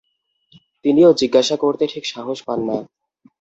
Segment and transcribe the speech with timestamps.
[0.85, 2.77] তিনিও জিজ্ঞাসা করতে ঠিক সাহস পান না।